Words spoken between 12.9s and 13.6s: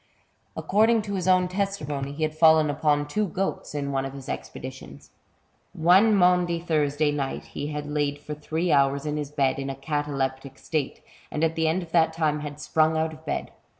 out of bed.